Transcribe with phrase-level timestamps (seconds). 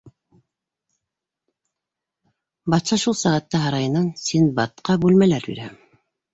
[2.75, 5.73] Батша шул сәғәттә һарайынан Синдбадҡа бүлмәләр бирә.